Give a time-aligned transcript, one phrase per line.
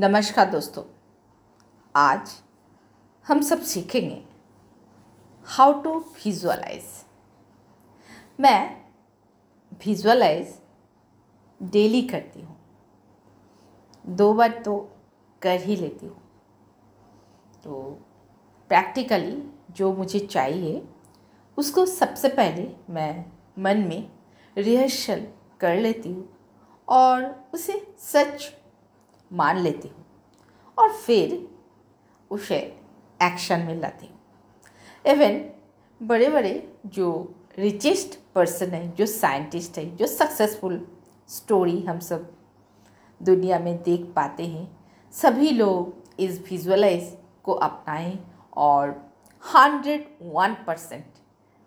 [0.00, 0.82] नमस्कार दोस्तों।
[1.94, 2.30] आज
[3.26, 4.20] हम सब सीखेंगे
[5.46, 5.94] हाउ टू
[6.24, 6.84] विजुअलाइज
[8.40, 8.84] मैं
[9.86, 10.54] विजुअलाइज
[11.60, 12.56] डेली करती हूँ।
[14.06, 14.76] दो बार तो
[15.42, 16.16] कर ही लेती हूँ।
[17.64, 17.80] तो
[18.70, 20.82] प्रैक्टिकली जो मुझे चाहिए,
[21.58, 23.24] उसको सबसे पहले मैं
[23.58, 24.10] मन में
[24.56, 25.26] रिहर्सल
[25.60, 26.28] कर लेती हूँ
[26.88, 27.24] और
[27.54, 28.52] उसे सच
[29.32, 30.04] मान लेती हूँ।
[30.78, 31.48] और फिर
[32.30, 32.56] उसे
[33.20, 34.16] एक्शन में लाती हूँ।
[35.04, 35.40] इवन
[36.00, 40.86] बड़े बड़े जो रिचेस्ट पर्सन है जो साइंटिस्ट है जो सक्सेसफुल
[41.28, 42.32] स्टोरी हम सब
[43.20, 44.66] दुनिया में देख पाते हैं
[45.14, 48.18] सभी लोग इस विजुअलाइज को अपनाएँ
[48.56, 48.90] और
[49.44, 51.04] हंड्रेड वन परसेंट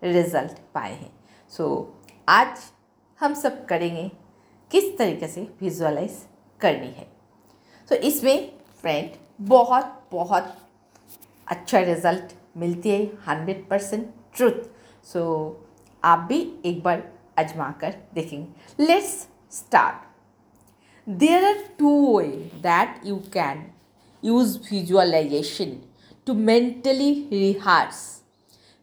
[0.01, 1.11] रिज़ल्ट पाए हैं।
[1.53, 2.57] सो so, आज
[3.19, 4.11] हम सब करेंगे
[4.71, 6.25] किस तरीके से विजुअलाइज
[6.61, 7.07] करनी है।
[7.91, 8.51] तो इसमें
[8.83, 9.09] फ्रेंड
[9.47, 10.53] बहुत बहुत
[11.47, 14.61] अच्छा रिज़ल्ट मिलती है हंड्रेड परसेंट ट्रुथ
[15.07, 15.23] सो
[16.03, 17.03] आप भी एक बार
[17.39, 18.83] आजमा कर देखेंगे.
[18.83, 19.11] Let's
[19.51, 22.27] start there are two way
[22.63, 23.65] that you can
[24.23, 25.77] use visualisation
[26.27, 27.99] to mentally rehearse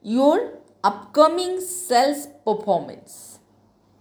[0.05, 0.41] your
[0.85, 3.41] upcoming sales performance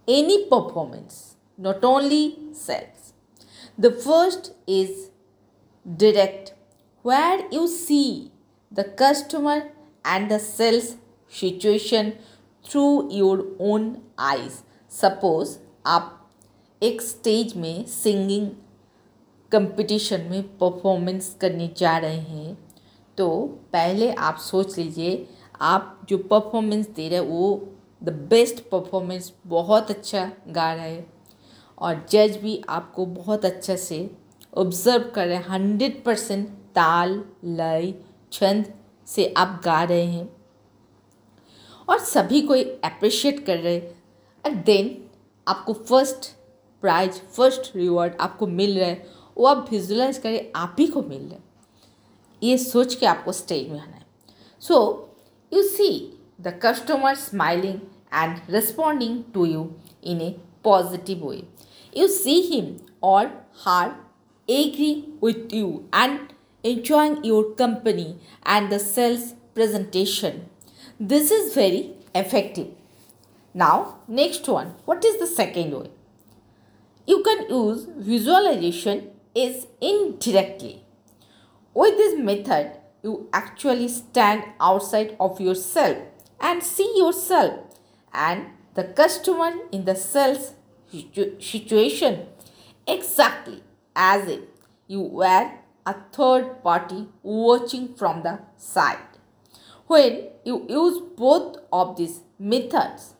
[0.08, 1.24] any performance
[1.58, 2.97] not only cells
[3.78, 5.10] The first is
[5.86, 6.52] direct,
[7.04, 8.32] where you see
[8.72, 9.70] the customer
[10.04, 10.96] and the sales
[11.28, 12.14] situation
[12.64, 14.62] through your own eyes.
[14.90, 16.14] Suppose आप
[16.82, 18.48] एक stage में singing
[19.52, 22.56] competition में performance करने जा रहे हैं
[23.18, 23.28] तो
[23.72, 25.26] पहले आप सोच लीजिए
[25.70, 27.68] आप जो परफॉर्मेंस दे रहे हैं वो
[28.04, 31.06] द बेस्ट परफॉर्मेंस बहुत अच्छा गा रहा है
[31.78, 34.10] और जज भी आपको बहुत अच्छे से
[34.56, 37.94] ऑब्ज़र्व कर रहे हैं। हंड्रेड परसेंट ताल, लय,
[38.32, 38.72] छंद
[39.06, 40.28] से आप गा रहे हैं।
[41.88, 42.54] और सभी को
[42.88, 44.02] अप्रिशिएट कर रहे हैं।
[44.44, 45.04] एंड देन
[45.48, 46.26] आपको फ़र्स्ट
[46.80, 51.22] प्राइज फ़र्स्ट रिवॉर्ड आपको मिल रहा है। वो आप विजुलाइज करें आप ही को मिल
[51.22, 51.42] रहा है।
[52.42, 54.06] ये सोच के आपको स्टेज में आना है।
[54.60, 54.76] So
[55.52, 57.80] you see the customer smiling
[58.14, 59.70] and responding to you
[60.04, 60.30] in a
[60.64, 61.42] positive way
[61.98, 62.66] you see him
[63.00, 63.30] or
[63.64, 63.96] her
[64.48, 66.32] agree with you and
[66.62, 70.48] enjoying your company and the sales presentation.
[70.98, 72.68] This is very effective.
[73.54, 74.74] Now, next one.
[74.84, 75.90] What is the second way?
[77.06, 80.84] You can use visualization is indirectly.
[81.74, 82.72] With this method,
[83.02, 85.98] you actually stand outside of yourself
[86.40, 87.54] and see yourself
[88.12, 90.54] and the customer in the sales
[91.40, 92.26] situation
[92.86, 93.62] exactly
[93.94, 94.40] as if
[94.86, 95.50] you were
[95.86, 98.98] a third party watching from the side.
[99.86, 103.14] When you use both of these methods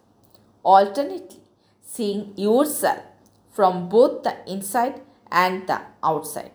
[0.62, 1.40] alternately,
[1.82, 3.02] seeing yourself
[3.50, 5.00] from both the inside
[5.32, 6.52] and the outside,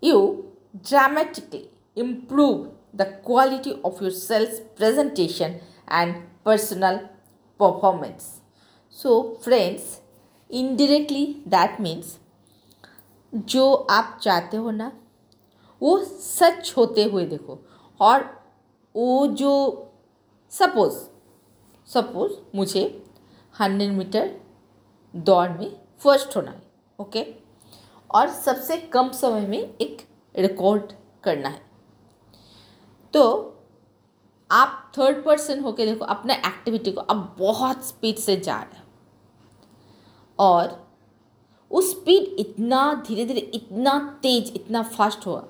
[0.00, 0.52] you
[0.82, 7.08] dramatically improve the quality of your sales presentation and personal
[7.58, 8.40] performance.
[8.88, 10.00] So, friends,
[10.50, 12.18] indirectly that means
[13.32, 14.92] जो आप चाहते हो ना,
[15.82, 17.58] वो सच होते हुए देखो।
[18.00, 18.24] और
[18.94, 19.52] वो जो
[20.52, 20.94] सपोज़
[21.88, 22.82] सपोज़ मुझे
[23.54, 24.30] हंड्रेड मीटर
[25.14, 25.70] दौड़ में
[26.00, 26.62] फ़र्स्ट होना है
[26.98, 27.24] ओके
[28.10, 30.92] और सबसे कम समय में एक रिकॉर्ड
[31.24, 31.64] करना है।
[33.14, 33.22] तो
[34.50, 38.85] आप थर्ड पर्सन होके देखो, अपने एक्टिविटी को अब बहुत स्पीड से जा रहे हो।
[40.38, 40.84] और
[41.70, 45.42] उस स्पीड इतना धीरे धीरे, इतना तेज, इतना फास्ट हुआ,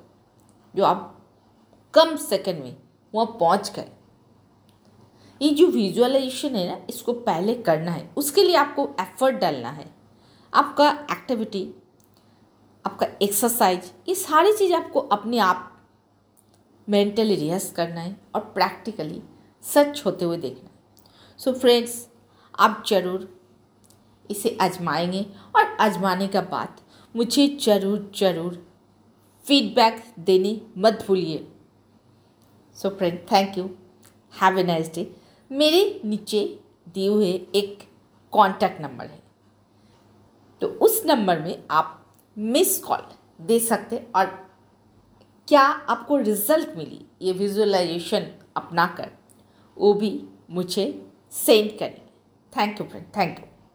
[0.75, 1.13] जो आप
[1.95, 2.77] कम सेकंड में
[3.15, 3.91] वहाँ पहुँच गए।
[5.41, 9.91] ये जो विजुअलाइजेशन है ना, इसको पहले करना है। उसके लिए आपको एफर्ट डालना है।
[10.53, 11.69] आपका एक्टिविटी
[12.85, 15.73] आपका एक्सरसाइज ये सारी चीज़ आपको अपने आप
[16.89, 19.23] मेंटली रिहर्स करना है और प्रैक्टिकली
[19.65, 20.75] सच होते हुए देखना है।
[21.39, 22.07] सो फ्रेंड्स
[22.59, 23.29] आप ज़रूर
[24.31, 25.25] इसे आजमाएँगे।
[25.57, 26.81] और आजमाने का बाद
[27.15, 28.65] मुझे ज़रूर ज़रूर
[29.45, 31.47] फीडबैक देने मत भूलिए।
[32.77, 33.69] So friend thank you
[34.35, 35.11] have a nice day
[35.51, 36.43] मेरे नीचे
[36.95, 37.79] दिए हुए एक
[38.33, 39.23] कॉन्टैक्ट नंबर है।
[40.63, 42.03] तो उस नंबर में आप
[42.37, 43.03] मिस कॉल
[43.47, 44.27] दे सकते और
[45.49, 47.05] क्या आपको रिज़ल्ट मिली?
[47.23, 48.27] ये विजुअलाइजेशन
[48.57, 49.11] अपना कर
[49.77, 50.11] वो भी
[50.51, 50.85] मुझे
[51.35, 52.01] सेंड करें।
[52.53, 53.47] Thank you friend thank you